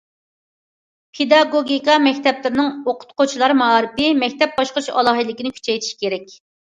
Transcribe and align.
پېداگوگىكا 1.17 1.97
مەكتەپلىرىنىڭ 2.05 2.71
ئوقۇتقۇچىلار 2.91 3.53
مائارىپى 3.59 4.07
مەكتەپ 4.23 4.57
باشقۇرۇش 4.63 4.89
ئالاھىدىلىكىنى 4.95 5.53
كۈچەيتىش 5.59 5.93
كېرەك. 6.01 6.33